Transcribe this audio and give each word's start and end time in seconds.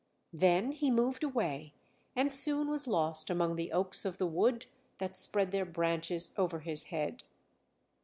Then 0.33 0.71
he 0.71 0.89
moved 0.89 1.23
away, 1.23 1.73
and 2.15 2.33
soon 2.33 2.69
was 2.71 2.87
lost 2.87 3.29
among 3.29 3.55
the 3.55 3.71
oaks 3.71 4.03
of 4.03 4.17
the 4.17 4.25
wood 4.25 4.65
that 4.97 5.15
spread 5.15 5.51
their 5.51 5.63
branches 5.63 6.33
over 6.39 6.61
his 6.61 6.85
head. 6.85 7.21